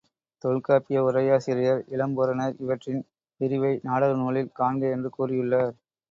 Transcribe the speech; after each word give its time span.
தொல்காப்பிய 0.43 0.99
உரையாசிரியர் 1.03 1.81
இளம்பூரணர் 1.91 2.55
இவற்றின் 2.59 3.03
பிரிவை 3.41 3.79
நாடக 3.83 4.15
நூலில் 4.15 4.55
காண்க 4.59 4.91
என்று 4.91 5.11
கூறியுள்ளார். 5.17 5.75